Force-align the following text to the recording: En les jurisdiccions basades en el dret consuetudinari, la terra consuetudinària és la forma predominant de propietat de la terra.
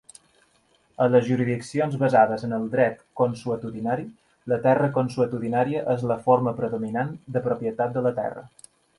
En 1.03 1.09
les 1.15 1.25
jurisdiccions 1.25 1.97
basades 2.03 2.45
en 2.47 2.55
el 2.57 2.63
dret 2.75 3.03
consuetudinari, 3.21 4.05
la 4.53 4.59
terra 4.63 4.87
consuetudinària 4.95 5.83
és 5.97 6.05
la 6.13 6.17
forma 6.29 6.55
predominant 6.61 7.13
de 7.37 7.43
propietat 7.49 7.93
de 7.99 8.03
la 8.07 8.13
terra. 8.21 8.43